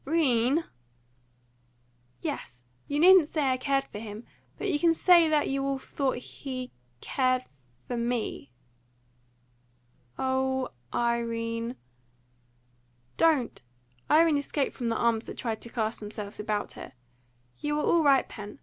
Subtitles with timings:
[0.03, 0.63] "'Rene!"
[2.21, 2.63] "Yes!
[2.87, 4.23] You needn't say I cared for him.
[4.57, 7.43] But you can say that you all thought he cared
[7.87, 8.51] for me."
[10.17, 11.75] "O Irene"
[13.23, 13.61] "Don't!"
[14.09, 16.93] Irene escaped from the arms that tried to cast themselves about her.
[17.59, 18.57] "You are all right, Pen.